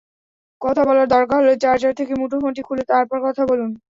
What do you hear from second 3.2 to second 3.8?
কথা বলুন।